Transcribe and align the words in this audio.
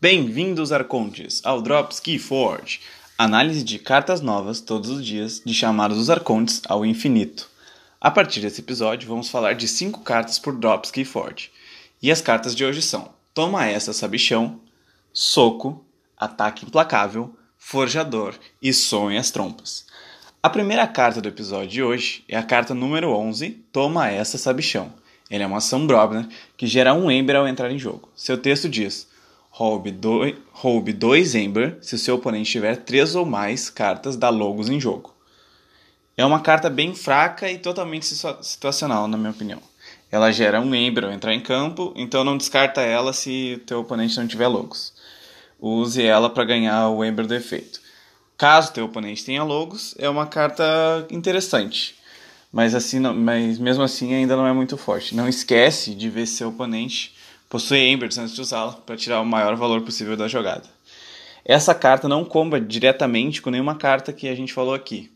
Bem-vindos, 0.00 0.70
Arcontes, 0.70 1.40
ao 1.44 1.60
Drops 1.60 1.98
Keyforge, 1.98 2.78
análise 3.18 3.64
de 3.64 3.80
cartas 3.80 4.20
novas 4.20 4.60
todos 4.60 4.90
os 4.90 5.04
dias 5.04 5.42
de 5.44 5.52
chamados 5.52 5.98
dos 5.98 6.08
Arcontes 6.08 6.62
ao 6.68 6.86
infinito. 6.86 7.50
A 8.00 8.08
partir 8.08 8.38
desse 8.38 8.60
episódio, 8.60 9.08
vamos 9.08 9.28
falar 9.28 9.54
de 9.54 9.66
5 9.66 10.02
cartas 10.02 10.38
por 10.38 10.56
Drops 10.56 10.92
Keyforge. 10.92 11.50
E 12.00 12.12
as 12.12 12.20
cartas 12.20 12.54
de 12.54 12.64
hoje 12.64 12.80
são 12.80 13.10
Toma 13.34 13.66
Essa 13.66 13.92
Sabichão, 13.92 14.60
Soco, 15.12 15.84
Ataque 16.16 16.64
Implacável, 16.64 17.34
Forjador 17.58 18.36
e 18.62 18.72
Sonhe 18.72 19.18
as 19.18 19.32
Trompas. 19.32 19.84
A 20.40 20.48
primeira 20.48 20.86
carta 20.86 21.20
do 21.20 21.28
episódio 21.28 21.70
de 21.70 21.82
hoje 21.82 22.22
é 22.28 22.36
a 22.36 22.44
carta 22.44 22.72
número 22.72 23.10
11, 23.10 23.50
Toma 23.72 24.08
Essa 24.08 24.38
Sabichão. 24.38 24.92
Ele 25.28 25.42
é 25.42 25.46
uma 25.46 25.58
ação 25.58 25.88
Brobner 25.88 26.28
que 26.56 26.68
gera 26.68 26.94
um 26.94 27.10
Ember 27.10 27.34
ao 27.34 27.48
entrar 27.48 27.72
em 27.72 27.80
jogo. 27.80 28.08
Seu 28.14 28.38
texto 28.38 28.68
diz 28.68 29.07
Roube, 29.50 29.90
do, 29.90 30.20
roube 30.52 30.92
dois 30.92 31.34
Ember 31.34 31.78
se 31.80 31.94
o 31.94 31.98
seu 31.98 32.16
oponente 32.16 32.50
tiver 32.50 32.76
três 32.76 33.14
ou 33.14 33.26
mais 33.26 33.68
cartas 33.68 34.16
da 34.16 34.28
Logos 34.28 34.68
em 34.68 34.78
jogo. 34.78 35.14
É 36.16 36.24
uma 36.24 36.40
carta 36.40 36.68
bem 36.68 36.94
fraca 36.94 37.50
e 37.50 37.58
totalmente 37.58 38.06
situacional, 38.06 39.06
na 39.06 39.16
minha 39.16 39.30
opinião. 39.30 39.60
Ela 40.10 40.32
gera 40.32 40.60
um 40.60 40.74
Ember 40.74 41.04
ao 41.04 41.12
entrar 41.12 41.34
em 41.34 41.40
campo, 41.40 41.92
então 41.94 42.24
não 42.24 42.36
descarta 42.36 42.80
ela 42.80 43.12
se 43.12 43.62
teu 43.66 43.80
oponente 43.80 44.16
não 44.16 44.26
tiver 44.26 44.48
Logos. 44.48 44.92
Use 45.60 46.02
ela 46.02 46.30
para 46.30 46.44
ganhar 46.44 46.88
o 46.88 47.04
Ember 47.04 47.26
do 47.26 47.34
efeito. 47.34 47.80
Caso 48.36 48.72
teu 48.72 48.84
oponente 48.84 49.24
tenha 49.24 49.42
Logos, 49.42 49.94
é 49.98 50.08
uma 50.08 50.26
carta 50.26 50.64
interessante. 51.10 51.96
Mas, 52.52 52.74
assim, 52.74 53.00
mas 53.00 53.58
mesmo 53.58 53.82
assim 53.82 54.14
ainda 54.14 54.36
não 54.36 54.46
é 54.46 54.52
muito 54.52 54.76
forte. 54.76 55.14
Não 55.14 55.28
esquece 55.28 55.94
de 55.94 56.08
ver 56.08 56.26
se 56.26 56.36
seu 56.36 56.48
oponente 56.48 57.14
possui 57.48 57.78
Embers 57.78 58.18
antes 58.18 58.34
de 58.34 58.40
usá-la 58.40 58.72
para 58.72 58.96
tirar 58.96 59.20
o 59.20 59.26
maior 59.26 59.56
valor 59.56 59.80
possível 59.80 60.16
da 60.16 60.28
jogada. 60.28 60.64
Essa 61.44 61.74
carta 61.74 62.08
não 62.08 62.24
comba 62.24 62.60
diretamente 62.60 63.40
com 63.40 63.50
nenhuma 63.50 63.74
carta 63.74 64.12
que 64.12 64.28
a 64.28 64.34
gente 64.34 64.52
falou 64.52 64.74
aqui. 64.74 65.10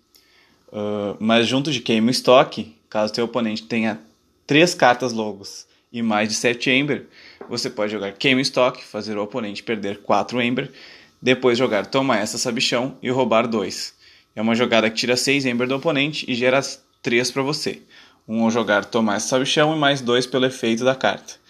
Uh, 0.68 1.16
mas 1.20 1.46
junto 1.46 1.70
de 1.70 1.80
queima 1.80 2.10
estoque, 2.10 2.74
caso 2.88 3.12
teu 3.12 3.26
oponente 3.26 3.64
tenha 3.64 4.00
três 4.46 4.74
cartas 4.74 5.12
logos 5.12 5.66
e 5.92 6.00
mais 6.00 6.30
de 6.30 6.34
7 6.34 6.70
Ember, 6.70 7.06
você 7.50 7.68
pode 7.68 7.92
jogar 7.92 8.12
queima 8.12 8.40
estoque, 8.40 8.82
fazer 8.82 9.18
o 9.18 9.22
oponente 9.22 9.62
perder 9.62 9.98
4 9.98 10.40
Ember, 10.40 10.72
depois 11.20 11.58
jogar 11.58 11.84
toma 11.84 12.16
essa 12.16 12.38
sabichão 12.38 12.96
e 13.02 13.10
roubar 13.10 13.46
2. 13.46 13.94
É 14.34 14.40
uma 14.40 14.54
jogada 14.54 14.88
que 14.88 14.96
tira 14.96 15.14
6 15.18 15.44
Ember 15.44 15.68
do 15.68 15.76
oponente 15.76 16.24
e 16.26 16.34
gera 16.34 16.62
3 17.02 17.30
para 17.30 17.42
você. 17.42 17.82
Um 18.26 18.42
ao 18.42 18.50
jogar 18.50 18.86
tomar 18.86 19.16
essa 19.16 19.28
sabichão 19.28 19.76
e 19.76 19.78
mais 19.78 20.00
2 20.00 20.26
pelo 20.26 20.46
efeito 20.46 20.82
da 20.82 20.94
carta 20.94 21.41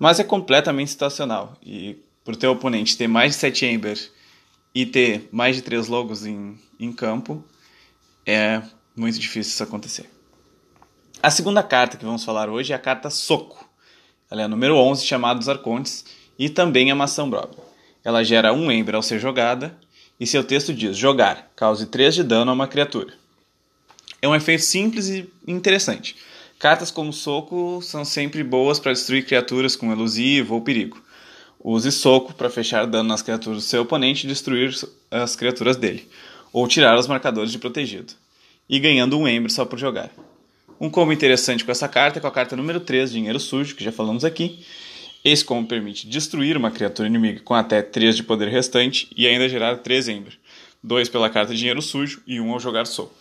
mas 0.00 0.18
é 0.18 0.24
completamente 0.24 0.90
situacional. 0.90 1.58
E 1.62 1.98
por 2.24 2.34
teu 2.34 2.52
oponente 2.52 2.96
ter 2.96 3.06
mais 3.06 3.34
de 3.34 3.38
7 3.38 3.66
Ember 3.66 4.10
e 4.74 4.86
ter 4.86 5.28
mais 5.30 5.56
de 5.56 5.62
3 5.62 5.88
logos 5.88 6.24
em, 6.24 6.58
em 6.80 6.90
campo, 6.90 7.44
é 8.24 8.62
muito 8.96 9.18
difícil 9.18 9.52
isso 9.52 9.62
acontecer. 9.62 10.10
A 11.22 11.30
segunda 11.30 11.62
carta 11.62 11.98
que 11.98 12.04
vamos 12.04 12.24
falar 12.24 12.48
hoje 12.48 12.72
é 12.72 12.76
a 12.76 12.78
carta 12.78 13.10
Soco. 13.10 13.68
Ela 14.30 14.40
é 14.40 14.44
a 14.44 14.48
número 14.48 14.74
11, 14.74 15.04
chamada 15.04 15.38
dos 15.38 15.48
Arcontes, 15.50 16.06
e 16.38 16.48
também 16.48 16.88
é 16.88 16.94
uma 16.94 17.04
ação. 17.04 17.30
Ela 18.02 18.24
gera 18.24 18.54
um 18.54 18.72
Ember 18.72 18.94
ao 18.94 19.02
ser 19.02 19.18
jogada, 19.18 19.76
e 20.18 20.26
seu 20.26 20.42
texto 20.42 20.72
diz: 20.72 20.96
jogar, 20.96 21.50
cause 21.54 21.84
3 21.84 22.14
de 22.14 22.22
dano 22.22 22.50
a 22.50 22.54
uma 22.54 22.66
criatura. 22.66 23.12
É 24.22 24.28
um 24.28 24.34
efeito 24.34 24.62
simples 24.62 25.08
e 25.08 25.30
interessante. 25.46 26.16
Cartas 26.60 26.90
como 26.90 27.10
Soco 27.10 27.80
são 27.80 28.04
sempre 28.04 28.44
boas 28.44 28.78
para 28.78 28.92
destruir 28.92 29.24
criaturas 29.24 29.74
com 29.74 29.90
elusivo 29.90 30.56
ou 30.56 30.60
perigo. 30.60 31.02
Use 31.58 31.90
Soco 31.90 32.34
para 32.34 32.50
fechar 32.50 32.86
dano 32.86 33.08
nas 33.08 33.22
criaturas 33.22 33.56
do 33.56 33.64
seu 33.66 33.80
oponente 33.80 34.26
e 34.26 34.28
destruir 34.28 34.76
as 35.10 35.34
criaturas 35.34 35.78
dele, 35.78 36.06
ou 36.52 36.68
tirar 36.68 36.98
os 36.98 37.06
marcadores 37.06 37.50
de 37.50 37.58
protegido, 37.58 38.12
e 38.68 38.78
ganhando 38.78 39.18
um 39.18 39.26
Ember 39.26 39.50
só 39.50 39.64
por 39.64 39.78
jogar. 39.78 40.10
Um 40.78 40.90
combo 40.90 41.14
interessante 41.14 41.64
com 41.64 41.72
essa 41.72 41.88
carta 41.88 42.18
é 42.18 42.20
com 42.20 42.26
a 42.28 42.30
carta 42.30 42.54
número 42.54 42.80
3, 42.80 43.10
Dinheiro 43.10 43.40
Sujo, 43.40 43.74
que 43.74 43.82
já 43.82 43.90
falamos 43.90 44.22
aqui. 44.22 44.62
Esse 45.24 45.42
combo 45.42 45.66
permite 45.66 46.06
destruir 46.06 46.58
uma 46.58 46.70
criatura 46.70 47.08
inimiga 47.08 47.40
com 47.40 47.54
até 47.54 47.80
3 47.80 48.16
de 48.16 48.22
poder 48.22 48.48
restante 48.48 49.08
e 49.16 49.26
ainda 49.26 49.48
gerar 49.48 49.78
3 49.78 50.08
Ember, 50.08 50.38
2 50.84 51.08
pela 51.08 51.30
carta 51.30 51.54
Dinheiro 51.54 51.80
Sujo 51.80 52.22
e 52.26 52.38
1 52.38 52.52
ao 52.52 52.60
jogar 52.60 52.86
Soco. 52.86 53.19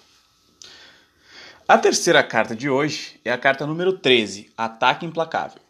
A 1.69 1.78
terceira 1.78 2.24
carta 2.24 2.56
de 2.56 2.68
hoje 2.68 3.19
é 3.24 3.31
a 3.31 3.38
carta 3.38 3.68
número 3.68 3.94
13, 3.94 4.50
Ataque 4.57 5.06
Implacável. 5.06 5.62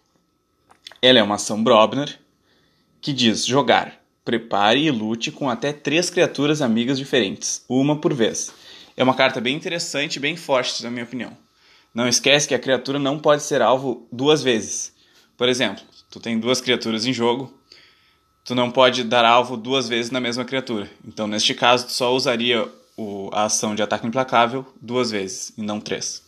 Ela 1.02 1.20
é 1.20 1.22
uma 1.22 1.36
ação 1.36 1.62
Brobner 1.62 2.18
que 3.02 3.12
diz 3.12 3.46
jogar, 3.46 4.02
prepare 4.24 4.80
e 4.80 4.92
lute 4.92 5.30
com 5.30 5.50
até 5.50 5.74
três 5.74 6.10
criaturas 6.10 6.62
amigas 6.62 6.98
diferentes, 6.98 7.66
uma 7.68 7.98
por 7.98 8.14
vez. 8.14 8.50
É 8.96 9.04
uma 9.04 9.14
carta 9.14 9.42
bem 9.42 9.58
interessante 9.58 10.16
e 10.16 10.20
bem 10.22 10.38
forte, 10.38 10.82
na 10.86 10.90
minha 10.90 11.04
opinião. 11.04 11.38
Não 11.94 12.08
esquece 12.08 12.48
que 12.48 12.56
a 12.56 12.60
criatura 12.60 12.98
não 12.98 13.20
pode 13.20 13.44
ser 13.44 13.62
alvo 13.62 14.08
duas 14.10 14.42
vezes. 14.42 14.94
Por 15.36 15.50
exemplo, 15.50 15.84
tu 16.10 16.18
tem 16.18 16.40
duas 16.40 16.62
criaturas 16.62 17.06
em 17.06 17.12
jogo, 17.12 17.54
tu 18.46 18.56
não 18.56 18.72
pode 18.72 19.04
dar 19.04 19.26
alvo 19.26 19.58
duas 19.58 19.90
vezes 19.90 20.12
na 20.12 20.22
mesma 20.22 20.46
criatura. 20.46 20.90
Então, 21.06 21.28
neste 21.28 21.54
caso, 21.54 21.88
tu 21.88 21.92
só 21.92 22.16
usaria 22.16 22.72
o, 23.00 23.30
a 23.32 23.46
ação 23.46 23.74
de 23.74 23.82
ataque 23.82 24.06
implacável 24.06 24.66
duas 24.82 25.10
vezes 25.10 25.54
e 25.58 25.62
não 25.62 25.80
três. 25.80 26.22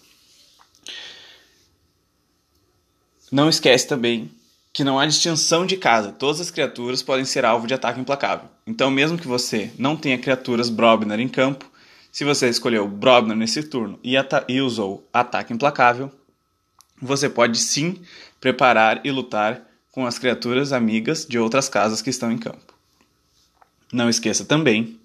Não 3.30 3.50
esquece 3.50 3.86
também 3.88 4.32
que 4.72 4.84
não 4.84 4.98
há 4.98 5.06
distinção 5.06 5.66
de 5.66 5.76
casa, 5.76 6.14
todas 6.14 6.40
as 6.40 6.50
criaturas 6.50 7.04
podem 7.04 7.26
ser 7.26 7.44
alvo 7.44 7.68
de 7.68 7.74
ataque 7.74 8.00
implacável. 8.00 8.48
Então, 8.66 8.90
mesmo 8.90 9.18
que 9.18 9.28
você 9.28 9.70
não 9.78 9.98
tenha 9.98 10.18
criaturas 10.18 10.70
Brobner 10.70 11.20
em 11.20 11.28
campo, 11.28 11.70
se 12.09 12.24
você 12.24 12.48
escolheu 12.48 12.88
Brobner 12.88 13.36
nesse 13.36 13.64
turno 13.64 14.00
e, 14.02 14.16
e 14.48 14.62
usou 14.62 15.06
ataque 15.12 15.53
implacável, 15.53 16.09
você 17.02 17.30
pode 17.30 17.59
sim 17.59 18.02
preparar 18.40 19.02
e 19.06 19.12
lutar 19.12 19.62
com 19.92 20.06
as 20.06 20.18
criaturas 20.18 20.72
amigas 20.72 21.26
de 21.26 21.38
outras 21.38 21.68
casas 21.68 22.02
que 22.02 22.09
estão 22.09 22.32
em 22.32 22.38
campo. 22.38 22.74
Não 23.92 24.09
esqueça 24.09 24.46
também 24.46 25.01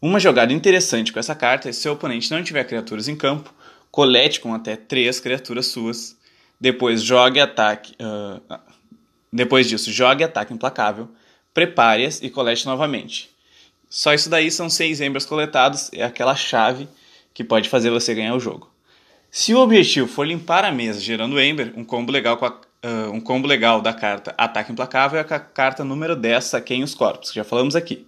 uma 0.00 0.20
jogada 0.20 0.52
interessante 0.52 1.12
com 1.12 1.18
essa 1.18 1.34
carta 1.34 1.68
é 1.68 1.72
se 1.72 1.80
seu 1.80 1.92
oponente 1.92 2.30
não 2.30 2.42
tiver 2.42 2.64
criaturas 2.64 3.08
em 3.08 3.16
campo, 3.16 3.52
colete 3.90 4.40
com 4.40 4.54
até 4.54 4.76
três 4.76 5.18
criaturas 5.18 5.66
suas, 5.66 6.16
depois 6.60 7.02
jogue 7.02 7.40
ataque. 7.40 7.94
Uh, 8.00 8.58
depois 9.32 9.68
disso, 9.68 9.92
jogue 9.92 10.24
ataque 10.24 10.52
implacável, 10.52 11.08
prepare-as 11.52 12.22
e 12.22 12.30
colete 12.30 12.64
novamente. 12.66 13.30
Só 13.90 14.12
isso 14.12 14.28
daí 14.28 14.50
são 14.50 14.70
seis 14.70 15.00
embers 15.00 15.26
coletados, 15.26 15.90
é 15.92 16.04
aquela 16.04 16.36
chave 16.36 16.88
que 17.34 17.42
pode 17.42 17.68
fazer 17.68 17.90
você 17.90 18.14
ganhar 18.14 18.34
o 18.34 18.40
jogo. 18.40 18.70
Se 19.30 19.54
o 19.54 19.58
objetivo 19.58 20.08
for 20.08 20.26
limpar 20.26 20.64
a 20.64 20.72
mesa 20.72 21.00
gerando 21.00 21.40
Ember, 21.40 21.72
um 21.76 21.84
combo 21.84 22.10
legal, 22.10 22.38
a, 22.42 22.88
uh, 22.88 23.12
um 23.12 23.20
combo 23.20 23.46
legal 23.46 23.80
da 23.80 23.92
carta 23.92 24.34
Ataque 24.38 24.72
Implacável 24.72 25.18
é 25.18 25.22
a 25.22 25.40
carta 25.40 25.84
número 25.84 26.16
10, 26.16 26.44
Saqueiem 26.44 26.82
os 26.82 26.94
Corpos, 26.94 27.30
que 27.30 27.36
já 27.36 27.44
falamos 27.44 27.76
aqui. 27.76 28.06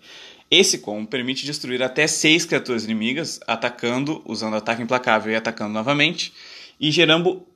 Esse 0.51 0.79
combo 0.79 1.07
permite 1.07 1.47
destruir 1.47 1.81
até 1.81 2.09
6 2.09 2.45
criaturas 2.45 2.85
inimigas, 2.85 3.39
atacando, 3.47 4.21
usando 4.27 4.57
ataque 4.57 4.83
implacável 4.83 5.33
e 5.33 5.37
atacando 5.37 5.73
novamente, 5.73 6.33
e 6.81 6.91
gerando 6.91 7.47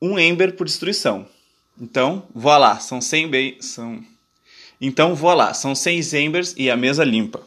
um 0.00 0.18
Ember 0.18 0.54
por 0.54 0.64
destruição. 0.64 1.26
Então, 1.80 2.28
voa 2.32 2.56
lá, 2.56 2.78
são 2.78 3.00
100 3.00 3.28
be 3.28 3.56
são 3.60 4.04
Então, 4.80 5.16
voa 5.16 5.34
lá, 5.34 5.54
são 5.54 5.74
6 5.74 6.14
Embers 6.14 6.54
e 6.56 6.70
a 6.70 6.76
mesa 6.76 7.02
limpa. 7.02 7.42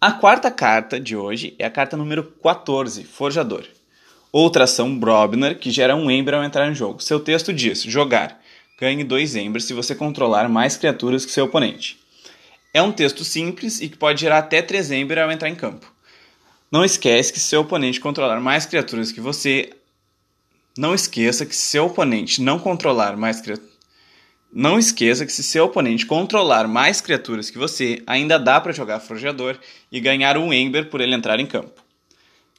A 0.00 0.12
quarta 0.12 0.50
carta 0.50 1.00
de 1.00 1.16
hoje 1.16 1.54
é 1.58 1.64
a 1.64 1.70
carta 1.70 1.96
número 1.96 2.22
14, 2.42 3.02
Forjador. 3.04 3.64
Outra 4.30 4.64
ação 4.64 4.98
Brobner 4.98 5.58
que 5.58 5.70
gera 5.70 5.96
um 5.96 6.10
Ember 6.10 6.34
ao 6.34 6.44
entrar 6.44 6.70
em 6.70 6.74
jogo. 6.74 7.02
Seu 7.02 7.18
texto 7.18 7.52
diz: 7.52 7.82
jogar. 7.82 8.40
Ganhe 8.78 9.04
2 9.04 9.36
Embers 9.36 9.64
se 9.64 9.74
você 9.74 9.94
controlar 9.94 10.48
mais 10.48 10.76
criaturas 10.76 11.24
que 11.24 11.32
seu 11.32 11.44
oponente. 11.44 12.01
É 12.74 12.80
um 12.80 12.90
texto 12.90 13.22
simples 13.22 13.80
e 13.80 13.88
que 13.88 13.98
pode 13.98 14.20
gerar 14.20 14.38
até 14.38 14.62
3 14.62 14.92
Ember 14.92 15.18
ao 15.18 15.30
entrar 15.30 15.50
em 15.50 15.54
campo. 15.54 15.92
Não 16.70 16.82
esquece 16.82 17.30
que 17.30 17.38
se 17.38 17.46
seu 17.46 17.60
oponente 17.60 18.00
controlar 18.00 18.40
mais 18.40 18.64
criaturas 18.64 19.12
que 19.12 19.20
você, 19.20 19.74
não 20.78 20.94
esqueça 20.94 21.44
que 21.44 21.54
se 21.54 21.66
seu 21.66 21.84
oponente 21.84 22.40
não 22.40 22.58
controlar 22.58 23.14
mais 23.14 23.42
criaturas, 23.42 23.72
não 24.50 24.78
esqueça 24.78 25.26
que 25.26 25.32
se 25.32 25.42
seu 25.42 25.66
oponente 25.66 26.06
controlar 26.06 26.66
mais 26.66 27.02
criaturas 27.02 27.50
que 27.50 27.58
você, 27.58 28.02
ainda 28.06 28.38
dá 28.38 28.58
para 28.58 28.72
jogar 28.72 29.00
Forjador 29.00 29.58
e 29.90 30.00
ganhar 30.00 30.38
um 30.38 30.50
Ember 30.50 30.88
por 30.88 31.02
ele 31.02 31.14
entrar 31.14 31.40
em 31.40 31.46
campo. 31.46 31.82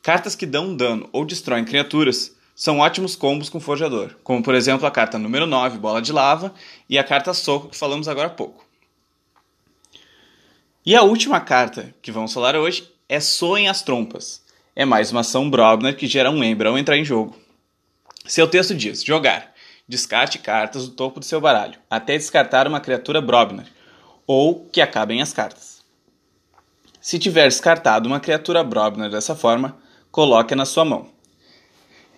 Cartas 0.04 0.36
que 0.36 0.46
dão 0.46 0.76
dano 0.76 1.10
ou 1.12 1.26
destroem 1.26 1.66
criaturas 1.66 2.36
são 2.56 2.80
ótimos 2.80 3.16
combos 3.16 3.50
com 3.50 3.60
Forjador, 3.60 4.16
como 4.24 4.44
por 4.44 4.54
exemplo 4.54 4.86
a 4.86 4.92
carta 4.92 5.18
número 5.18 5.48
9, 5.48 5.80
Bola 5.80 6.04
de 6.04 6.12
Lava, 6.12 6.54
e 6.88 7.00
a 7.00 7.04
carta 7.04 7.34
Soco 7.34 7.70
que 7.70 7.78
falamos 7.78 8.08
agora 8.08 8.28
há 8.28 8.32
pouco. 8.32 8.64
E 10.86 10.98
a 10.98 11.02
última 11.02 11.40
carta 11.40 11.96
que 12.02 12.12
vamos 12.12 12.34
falar 12.34 12.58
hoje 12.58 12.92
é 13.08 13.18
Soem 13.18 13.70
as 13.70 13.82
Trompas. 13.82 14.44
É 14.76 14.84
mais 14.84 15.12
uma 15.12 15.22
ação 15.22 15.50
Brobner 15.50 15.96
que 15.96 16.08
gera 16.08 16.30
um 16.30 16.44
Ember 16.44 16.68
ao 16.68 16.78
entrar 16.78 16.98
em 16.98 17.06
jogo. 17.06 17.38
Seu 18.26 18.50
texto 18.50 18.76
diz: 18.76 19.02
jogar. 19.02 19.54
Descarte 19.88 20.40
cartas 20.40 20.86
do 20.86 20.94
topo 20.94 21.22
do 21.22 21.26
seu 21.26 21.40
baralho, 21.40 21.80
até 21.90 22.18
descartar 22.18 22.68
uma 22.68 22.82
criatura 22.82 23.22
Brobner, 23.22 23.66
ou 24.28 24.66
que 24.74 24.82
acabem 24.82 25.22
as 25.22 25.32
cartas. 25.32 25.82
Se 27.00 27.18
tiver 27.18 27.48
descartado 27.48 28.08
uma 28.08 28.20
criatura 28.20 28.62
Brobner 28.62 29.10
dessa 29.10 29.36
forma, 29.36 29.78
coloque-a 30.12 30.58
na 30.58 30.66
sua 30.66 30.84
mão. 30.84 31.10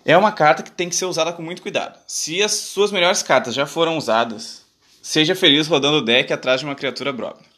É 0.04 0.16
uma 0.16 0.32
carta 0.32 0.64
que 0.64 0.72
tem 0.72 0.88
que 0.88 0.96
ser 0.96 1.06
usada 1.06 1.32
com 1.32 1.42
muito 1.42 1.62
cuidado. 1.62 2.00
Se 2.04 2.42
as 2.42 2.52
suas 2.52 2.90
melhores 2.90 3.22
cartas 3.22 3.54
já 3.54 3.66
foram 3.66 3.96
usadas, 3.96 4.66
seja 5.00 5.36
feliz 5.36 5.68
rodando 5.68 5.98
o 5.98 6.04
deck 6.04 6.32
atrás 6.32 6.60
de 6.60 6.66
uma 6.66 6.74
criatura 6.74 7.12
Brobner. 7.12 7.55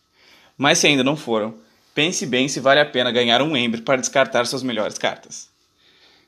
Mas 0.59 0.79
se 0.79 0.89
ainda 0.89 1.05
não 1.05 1.17
foram, 1.17 1.55
pense 1.95 2.27
bem 2.27 2.49
se 2.49 2.59
vale 2.59 2.81
a 2.81 2.85
pena 2.85 3.13
ganhar 3.13 3.41
um 3.41 3.57
Ember 3.57 3.83
para 3.83 4.01
descartar 4.01 4.45
suas 4.45 4.65
melhores 4.65 4.99
cartas. 4.99 5.49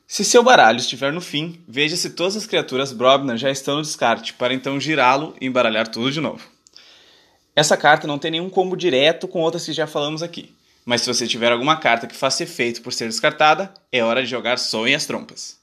Se 0.07 0.25
seu 0.25 0.43
baralho 0.43 0.79
estiver 0.79 1.13
no 1.13 1.21
fim, 1.21 1.61
veja 1.69 1.97
se 1.97 2.11
todas 2.11 2.37
as 2.37 2.47
criaturas 2.47 2.93
Brobner 2.93 3.37
já 3.37 3.51
estão 3.51 3.77
no 3.77 3.83
descarte, 3.83 4.33
para 4.35 4.55
então 4.55 4.81
girá-lo 4.81 5.35
e 5.41 5.47
embaralhar 5.47 5.89
tudo 5.89 6.11
de 6.11 6.21
novo. 6.21 6.49
Essa 7.55 7.77
carta 7.77 8.07
não 8.07 8.19
tem 8.19 8.31
nenhum 8.31 8.49
combo 8.49 8.77
direto 8.77 9.29
com 9.29 9.41
outras 9.41 9.67
que 9.67 9.73
já 9.73 9.87
falamos 9.87 10.23
aqui, 10.23 10.55
mas 10.85 11.03
se 11.03 11.07
você 11.13 11.27
tiver 11.27 11.53
alguma 11.53 11.77
carta 11.77 12.07
que 12.07 12.17
faça 12.17 12.43
efeito 12.45 12.83
por 12.83 12.93
ser 12.93 13.07
descartada, 13.07 13.73
é 13.93 14.03
hora 14.03 14.23
de 14.23 14.31
jogar 14.31 14.59
Som 14.59 14.87
as 14.87 15.07
Trompas. 15.07 15.61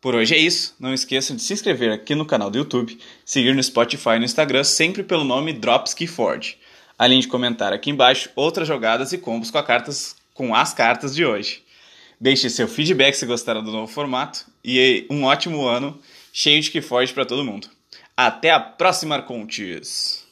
Por 0.00 0.14
hoje 0.14 0.34
é 0.34 0.38
isso. 0.38 0.74
Não 0.78 0.92
esqueçam 0.92 1.34
de 1.34 1.40
se 1.40 1.52
inscrever 1.52 1.90
aqui 1.90 2.14
no 2.14 2.26
canal 2.26 2.50
do 2.50 2.58
YouTube, 2.58 2.98
seguir 3.24 3.54
no 3.54 3.62
Spotify 3.62 4.10
e 4.10 4.18
no 4.18 4.26
Instagram 4.26 4.62
sempre 4.62 5.02
pelo 5.02 5.24
nome 5.24 5.58
Forge, 6.06 6.58
além 6.98 7.20
de 7.20 7.28
comentar 7.28 7.72
aqui 7.72 7.90
embaixo 7.90 8.30
outras 8.34 8.66
jogadas 8.68 9.12
e 9.12 9.18
combos 9.18 9.50
com, 9.50 9.62
cartas, 9.62 10.16
com 10.32 10.54
as 10.54 10.72
cartas 10.72 11.14
de 11.14 11.24
hoje. 11.24 11.62
Deixe 12.20 12.48
seu 12.48 12.68
feedback 12.68 13.14
se 13.14 13.26
gostaram 13.26 13.62
do 13.62 13.72
novo 13.72 13.92
formato 13.92 14.46
e 14.64 15.06
um 15.10 15.24
ótimo 15.24 15.66
ano 15.66 15.98
cheio 16.32 16.60
de 16.60 16.70
Keyforge 16.70 17.12
para 17.12 17.26
todo 17.26 17.44
mundo. 17.44 17.68
Até 18.16 18.50
a 18.50 18.60
próxima, 18.60 19.16
Arcontes! 19.16 20.24